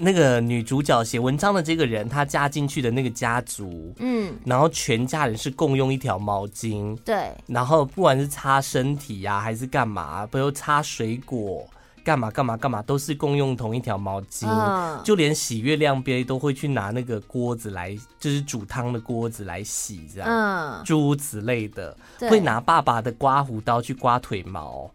[0.02, 11.68] 那个女主角写文章的这个人，她嫁进去的那个家族，嗯，然后全家人是共用一条毛巾，对，然后不管是擦身体呀、啊，还是干嘛，不如擦水果，
[12.04, 22.30] 干嘛干嘛干嘛，都是共用同一条毛巾，嗯、就连洗月亮杯都会去拿那个锅子来，就是煮汤的锅子来洗，这样，嗯，诸如此类的，对。
[22.30, 24.90] 会拿爸爸的刮胡刀去刮腿毛。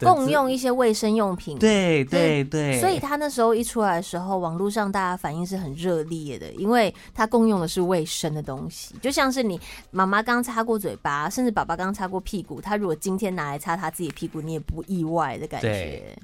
[0.00, 16.16] 共用一些卫生用品，对对对，所以他那时候一出来的时候，网络上大家反应是很热烈的，因为他共用的是卫生的东西，就像是你妈妈刚擦过嘴巴，甚至爸爸刚擦过屁股，他如果今天拿来擦他自己屁股，你也不意外的感觉。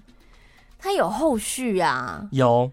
[0.78, 2.70] 他有后续啊，有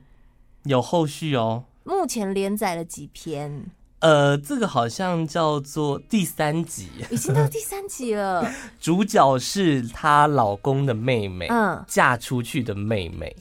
[0.63, 1.63] 有后续哦。
[1.83, 3.65] 目前连载了几篇？
[3.99, 8.47] 呃，这个好像叫做第三集，已经到第三集了。
[8.79, 13.36] 主角是她老公的妹妹，嗯，嫁出去的妹妹。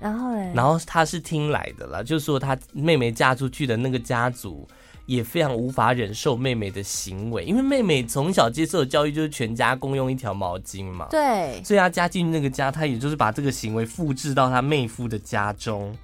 [0.00, 4.66] 然后嘞，然后她是听来的啦，就是说她妹妹嫁出去的那个家族
[5.06, 15.96] 也非常无法忍受妹妹的行为，因为妹妹从小接受的教育就是全家共用一条毛巾嘛，对，所以她嫁进那个家，她也就是把这个行为复制到她妹夫的家中。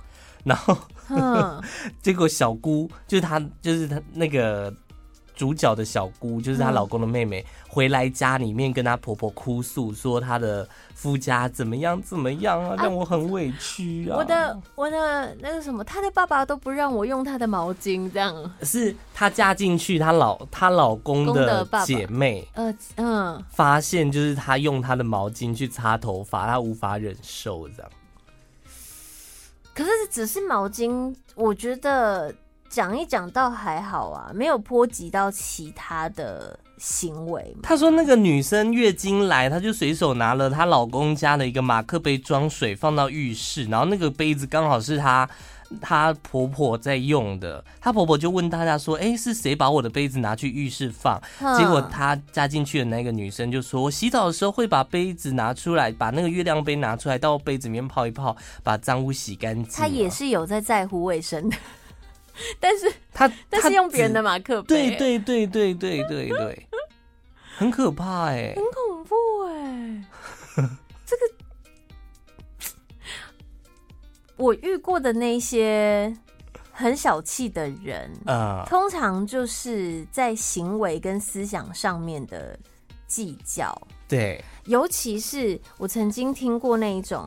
[0.44, 0.76] 然后，
[1.10, 1.62] 嗯、
[2.02, 4.72] 结果小姑就是她，就是她那个
[5.34, 14.16] 主角的小姑，就是她老公的妹妹，嗯、回来家里面跟她婆婆哭诉，说她的夫家怎么样怎么样啊，让我很委屈啊。
[14.16, 18.52] 我的我的那个什么，她的爸爸都不让我用她的毛巾，这样。
[18.62, 27.90] 是她嫁进去，她老她老公的姐妹，呃嗯，发现就是她用她的毛巾去擦头发，她无法忍受这样。
[29.74, 32.32] 可是只是毛巾，我觉得
[32.68, 37.56] 讲一讲倒还好啊，没有波及到其他的行为。
[37.62, 45.28] 他说那个女生月经来，她就随手拿了她老公家的一个马克杯装水放到浴室，然后那个杯子刚好是她。
[45.80, 61.56] 她婆婆在用的，她婆婆就问大家说：“哎、欸，是谁把我的杯子拿去浴室放？”嗯、结果她加进去的那个女生就说：“我洗澡的时候会把杯子拿出来，把那个月亮杯拿出来，到杯子里面泡一泡，把脏污洗干净。”她也是有在在乎卫生 的，
[62.58, 66.66] 但是她但是用别人的马克杯，对对对对对对对，
[67.56, 69.14] 很可怕哎、欸，很恐怖
[69.46, 69.54] 哎、
[70.56, 70.68] 欸，
[71.06, 71.43] 这个。
[74.36, 76.14] 我遇过的那些
[76.72, 82.58] 很小气的人，啊，通常就是在行为跟思想上面的
[83.06, 83.76] 计较。
[84.08, 87.26] 对，尤其是我曾经听过那一种，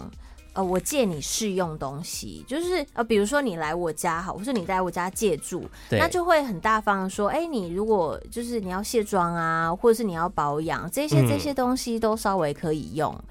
[0.58, 13.14] 呃，我借你试用东西，就是呃，比如说你来我家好，或是你来我家借住，那就会很大方的说，哎、欸，你如果就是你要卸妆啊，或者是你要保养，这些这些东西都稍微可以用。
[13.14, 13.24] 嗯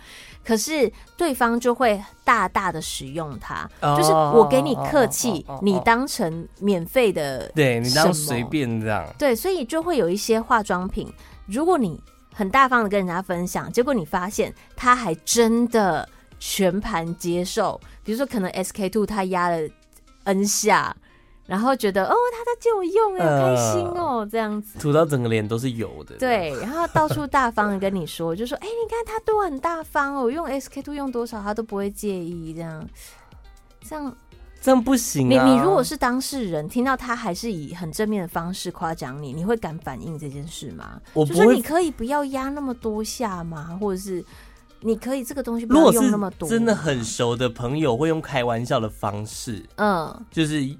[0.46, 5.64] 可是对方就会大大的使用它，oh, 就是我给你客气，oh, oh, oh, oh, oh.
[5.64, 9.04] 你当成免费的，对你当随便这样。
[9.18, 11.12] 对，所以就会有一些化妆品，
[11.46, 12.00] 如果你
[12.32, 19.68] 很大方的跟人家分享，结果你发现他还真的全盘接受，比如说可能 SK two 他压了
[20.24, 20.96] N 下。
[21.46, 26.16] 然后觉得哦，他在借我用，哎，开心哦，这样子涂到整个脸都是油的。
[26.16, 32.84] 对，然后到处大方的跟你说， 就说哎，你看他都很大方哦，用 SK two 用多少他都不会介意，这样，
[33.88, 34.16] 这样
[34.60, 35.44] 这样不行啊！
[35.44, 41.00] 你你如果是当事人，听到他还是以很正面的方式夸奖你，你会敢反应这件事吗？
[41.12, 43.78] 我不会，就说你可以不要压那么多下吗？
[43.80, 44.24] 或者是
[44.80, 46.48] 你可以这个东西不要用那么多？
[46.48, 50.76] 真的很熟的朋友会用开玩笑的方式，嗯，就是。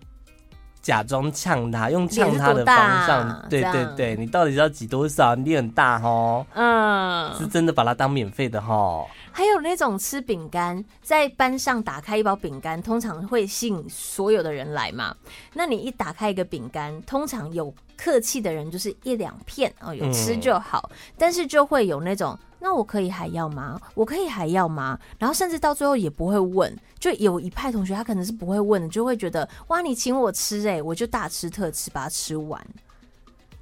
[0.83, 2.77] 假装呛他，用呛他的方
[3.09, 5.35] 向，啊、对对对，你到底要挤多少？
[5.35, 9.05] 你很大哦，嗯，是真的把它当免费的哈。
[9.33, 15.13] 还有那种吃饼干，在班上打开一包饼干，通常会吸引所有的人来嘛。
[15.55, 22.39] 那你一打开一个饼干，通常有客气的人就是一两片哦，有吃就好，嗯、但是就会有那种。
[22.67, 23.81] 那我可以还要吗？
[23.95, 24.99] 我可以还要吗？
[25.21, 32.61] 然后甚至到最后也不会问，就有一派同学他可能是不会问的，就会觉得哇，你请我吃诶、欸，我就大吃特吃把它吃完。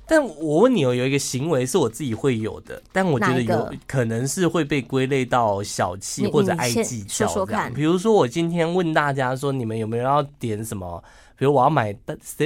[0.06, 7.46] 但我问你哦，有一个行为是我自己会有的，但我觉得有可能是会被归类到小气或者爱计较。
[7.74, 11.04] 比如说我今天问大家说，你们有没有要点什么？
[11.44, 11.94] 比如我要买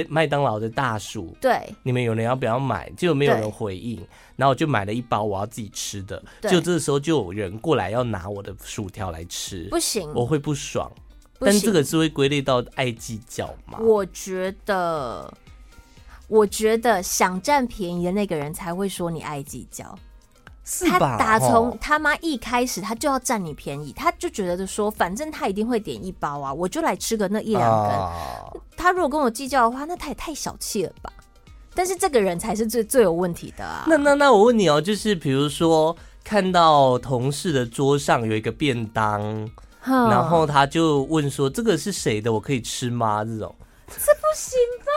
[0.09, 2.91] 麦当劳的大薯，对，你们有人要不要买？
[2.97, 3.97] 就没有人回应，
[4.35, 10.91] 然后我就买了一包我要自己吃的，就这时候就有人过来要拿我的薯条来吃，不行，我会不爽。
[11.37, 13.79] 不，但这个是会归类到爱计较吗？
[13.79, 15.33] 我觉得，
[16.27, 19.97] 我觉得想占便宜的那个人才会说你爱计较。
[20.87, 27.91] 他打从他妈一开始，他就要占你便宜，他就觉得说，反正他一定会点一包啊，我就来吃个那一两根。
[27.91, 28.11] 啊、
[28.77, 31.11] 他如果跟我计较的话，那他也太小气了吧？
[31.73, 33.85] 但是这个人才是最最有问题的啊。
[33.87, 39.21] 那那那我问你哦，就是比如说看到同事的桌上有一个便当，
[39.85, 42.33] 嗯、然后他就问说：“这个是谁的？
[42.33, 43.55] 我可以吃吗？”这种。
[43.87, 44.88] 这不行吧？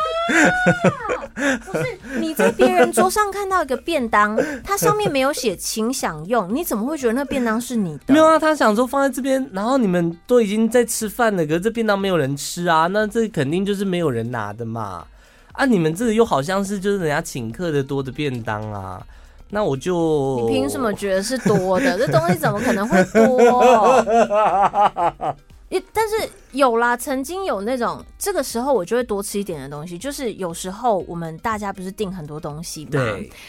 [1.64, 1.84] 不是
[2.20, 8.14] 你在别人桌上看到一个便当，它上面没有写“请享用”，你怎么会觉得那便当是你的？
[8.14, 15.04] 没有啊，他想说放在这边，然后你们都已经在吃饭了，可是这便当没有人吃啊，那这肯定就是没有人拿的嘛。
[15.52, 19.02] 啊，你们这个又好像是就是人家请客的多的便当啊，
[19.50, 21.98] 那我就你凭什么觉得是多的？
[21.98, 25.36] 这东西怎么可能会多？
[25.72, 33.00] 也但是有啦，曾经有那种这个时候我就会多吃一点的东西，就是有时候我们大家不是订很多东西嘛，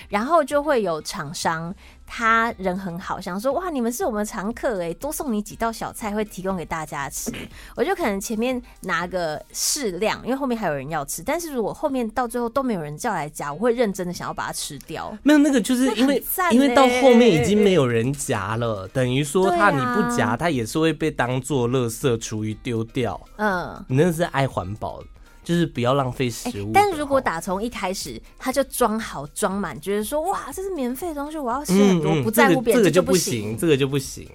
[0.07, 1.75] 然后就会有厂商。
[2.15, 7.31] 他人很好，想说哇，你们是我们常客哎，多送你几道小菜会提供给大家吃。
[7.75, 11.23] 我就可能前面拿个适量，因为后面还有人要吃。
[11.23, 15.11] 但是如果后面到最后都没有人叫来夹，我会认真的想要把它吃掉。
[15.23, 23.19] 没有那个，就是因为因为到后面已经没有人夹了，等于说他你不夹，他也是会被当做垃圾厨余丢掉。
[23.37, 25.07] 嗯，你那是爱环保的。
[25.43, 26.71] 就是不要浪费食物、欸。
[26.73, 34.27] 但如果打从一开始他就装好装满，觉得说哇，这是免费的东西，我要吃很多，嗯嗯、不在乎别人，这个就不行，这个就不行。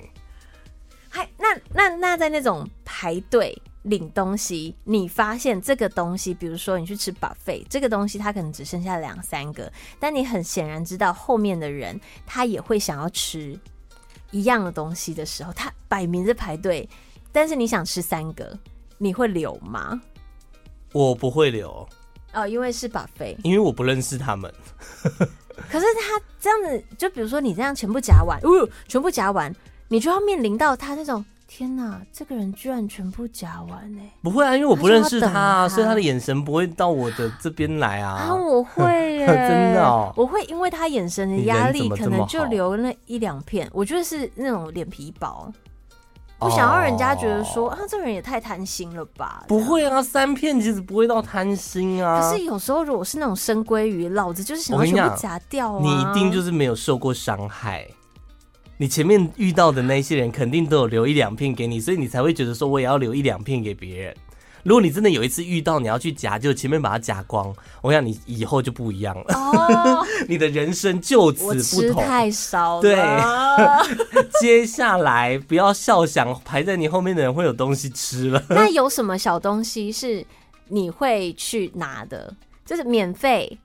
[1.09, 13.59] 还那那那在那种排队领东西，你发现这个东西，比如说你去吃 buffet，这个东西它可能只剩下两三个，但你很显然知道后面的人他也会想要吃
[14.31, 16.87] 一样的东西的时候，他摆明着排队，
[17.33, 18.57] 但是你想吃三个，
[18.99, 19.99] 你会留吗？
[20.93, 21.87] 我不会留
[22.33, 24.53] 哦，因为是 buffet，因为我不认识他们。
[25.71, 29.53] 可是他这样子，就比如说你这样全部夹完，哦，全部夹完，
[29.89, 34.03] 你就要面临到他那种，天哪，这个人居然全部夹完呢？
[34.23, 38.13] 不会啊，因为我不认识他，他所以他的眼神不会到我的这边来啊。
[38.13, 43.69] 啊，我会耶， 真的哦，我会因为他眼神的压力，可能就留那一两片。
[43.73, 45.53] 我觉得是那种脸皮薄。
[46.39, 49.45] 不想要人家觉得说、哦、啊，这个人也太贪心了吧？
[49.49, 52.21] 不会啊，三片其实不会到贪心啊。
[52.21, 55.81] 可是有时候如果是那种生鲑鱼，老子就是想要全部夹掉啊。
[55.83, 57.87] 你一定就是没有受过伤害，
[58.77, 64.17] 你前面遇到的那些人肯定都有留一两片给你，所以你才会觉得说我也要留一两片给别人。
[64.63, 69.35] 如果你真的有一次遇到你要去夹，就前面把它夹光，我想你以后就不一样了。
[69.35, 72.03] 哦， 你的人生就此不同。
[72.03, 72.83] 太少了。
[72.83, 72.97] 对，
[74.41, 78.43] 接下来不要笑，想排在你后面的人会有东西吃了。
[78.51, 80.25] 那有什么小东西是
[80.69, 82.35] 你会去拿的？
[82.67, 83.59] 就是免费，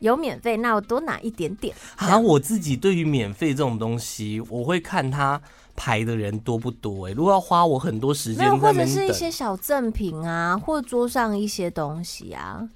[0.00, 1.74] 有免费，那我多拿一点点。
[1.96, 5.40] 啊，我自己对于免费这种东西，我会看它。
[5.80, 7.08] 排的人多不多？
[7.08, 12.68] 哎，如果要花我很多时间，没有或者是一些小赠品啊，或桌上一些东西啊，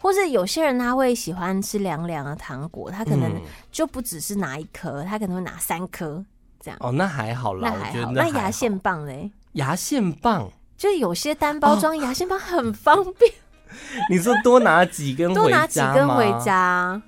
[0.00, 6.24] 或者有些人他会喜欢吃凉凉的糖果，他可能就不只是拿一颗，他可能会拿三颗
[6.58, 6.76] 这样。
[6.80, 8.10] 哦，那还好啦，那还好。
[8.10, 9.30] 那牙线棒嘞？
[9.52, 13.30] 牙线棒就有些单包装牙线棒很方便。
[13.30, 15.32] 哦、 你说多拿几根？
[15.32, 17.00] 多拿几根回家。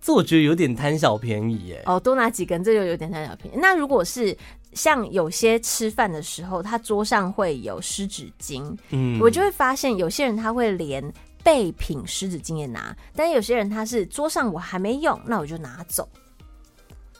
[0.00, 1.82] 这我觉得有点贪小便宜耶。
[1.86, 3.58] 哦，多拿几根，这就有点贪小便宜。
[3.60, 4.36] 那如果是
[4.72, 16.08] 像有些吃饭的时候，他桌上会有湿纸巾，嗯，我就会发现有些人他会连备品湿纸巾也拿，但有些人他是桌上我还没用，那我就拿走。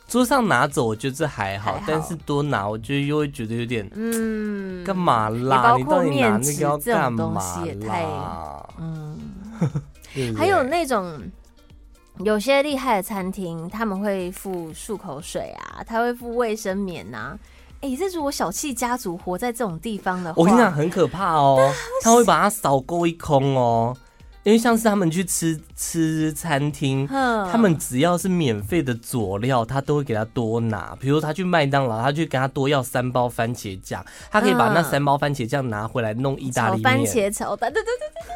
[0.06, 5.74] 桌上拿走，我觉得这还好，但是多拿，我觉得又会觉得有点，嗯，干嘛啦？
[5.76, 8.66] 你到底拿那个要干嘛啦？
[8.78, 9.18] 嗯，
[10.36, 11.20] 还有那种。
[12.24, 17.38] 有些厉害的餐厅，他们会付漱口水啊，他会付卫生棉呐、啊。
[17.80, 21.72] 哎、欸，这是我小气家族活在这种地方的话，我跟你讲很可怕哦。
[22.02, 23.96] 他会把它扫购一空哦，
[24.42, 30.96] 因为像是他们去吃吃餐厅，他们只要是免费的佐料，他都会给他多拿。
[30.98, 38.34] 比如他去麦当劳，他去给他多要三包番茄酱，他可以把那三包番茄酱拿回来弄意大利面、番茄炒蛋，对对对对对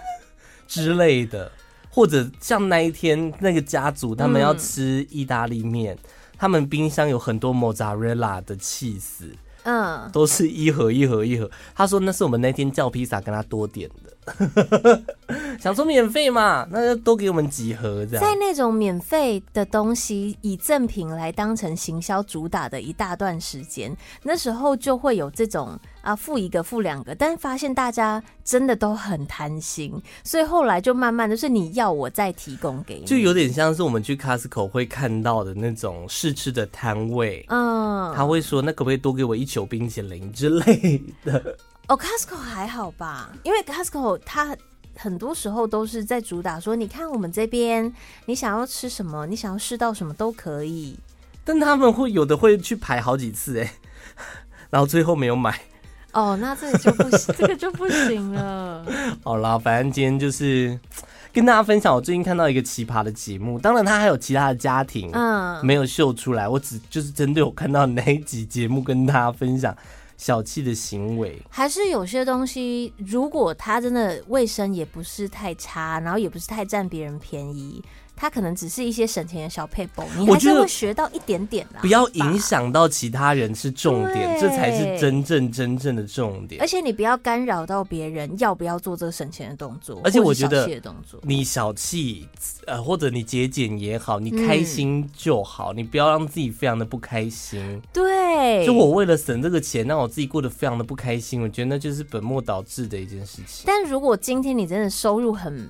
[0.69, 1.51] 之类的。
[1.95, 9.31] 或者像那一天那个家族，他们要吃意大利面，嗯，他们冰箱有很多莫扎瑞拉的气死，
[9.65, 11.51] 嗯，都是一盒一盒一盒。
[11.75, 14.12] 他说那是我们那天叫披萨跟他多点的。
[15.61, 18.25] 想说免费嘛，那就多给我们几盒这样。
[18.25, 41.57] 在那种免费的东西以赠品来当成行销主打的一大段时间，那时候就会有这种啊，付一个付两个，但发现大家真的都很贪心，所以后来就慢慢就是你要我再提供给你，就有点像是我们去 Costco 会看到的那种试吃的摊位，嗯，他会说那可不可以多给我一球冰淇淋之类的。
[41.89, 43.31] 哦，Costco 还好吧？
[43.43, 44.57] 因为 Costco 它
[44.97, 47.93] 很多时候都是在主打说，你看我们这边，
[48.27, 50.99] 你想要吃什么，你想要试到什么都可以。
[51.45, 53.73] 但他们会有的会去排好几次哎，
[54.71, 55.61] 然后最后没有买。
[56.13, 58.87] 哦，那这个就不行， 这个就不行了。
[59.25, 60.79] 好啦，反正今天就是
[61.33, 69.75] 跟大家分享我最近看到一个奇葩的节目，当然他还有其他的家庭，嗯，没有秀出来，我只就是针对我看到那一集节目跟大家分享。
[70.23, 77.83] 小气的行为，还是有些东西，如果他真的卫生也不是太差，然后也不是太占别人便宜，
[78.23, 81.81] 它可能只是一些省钱的小撇步，你还是会学到一点点啦。
[81.81, 86.61] 不要影响到其他人是重点，这才是真正真正的重点。
[86.61, 90.01] 而且你不要干扰到别人要不要做这个省钱的动作。
[90.05, 90.71] 而且我觉得，
[91.23, 92.29] 你小气
[92.69, 97.83] 呃，或者你节俭也好，你开心就好，嗯、你不要让自己非常的不开心。
[97.93, 103.65] 对，就我为了省这个钱，让我自己过得非常的不开心，我觉得那就是本末倒置的一件事情。
[103.67, 105.69] 但如果今天你真的收入很，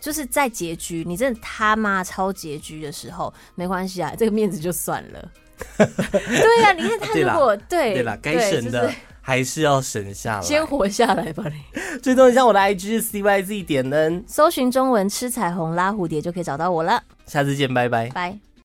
[0.00, 5.30] 就是在拮据，你真的他妈超拮据的时候，没关系啊，这个面子就算了。
[5.76, 11.98] 对呀、啊，你看他如果对对了，该省的还是要省下来，先活下来吧你。
[12.00, 17.02] 追踪一下我的 IG CYZ 点 N，搜寻中文吃彩虹拉蝴蝶就可以找到我了。
[17.26, 18.08] 下次见，拜拜。
[18.10, 18.47] 拜。